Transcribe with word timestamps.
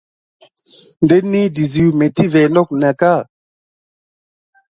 Ndəni 1.03 1.41
dezu 1.55 1.83
métivə 1.99 2.41
not 2.45 2.53
nako 2.71 2.75
nat 2.81 2.97
ka. 3.01 3.13